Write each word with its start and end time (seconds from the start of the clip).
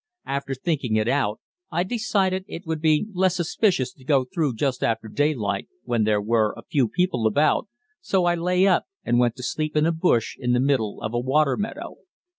After 0.25 0.55
thinking 0.55 0.95
it 0.95 1.07
out, 1.07 1.39
I 1.69 1.83
decided 1.83 2.43
it 2.47 2.65
would 2.65 2.81
be 2.81 3.05
less 3.13 3.35
suspicious 3.35 3.93
to 3.93 4.03
go 4.03 4.25
through 4.25 4.55
just 4.55 4.81
after 4.83 5.07
daylight 5.07 5.67
when 5.83 6.05
there 6.05 6.19
were 6.19 6.55
a 6.57 6.63
few 6.65 6.87
people 6.89 7.27
about, 7.27 7.67
so 8.01 8.25
I 8.25 8.33
lay 8.33 8.65
up 8.65 8.85
and 9.03 9.19
went 9.19 9.35
to 9.35 9.43
sleep 9.43 9.77
in 9.77 9.85
a 9.85 9.91
bush 9.91 10.37
in 10.39 10.53
the 10.53 10.59
middle 10.59 11.03
of 11.03 11.13
a 11.13 11.19
water 11.19 11.55
meadow. 11.55 11.97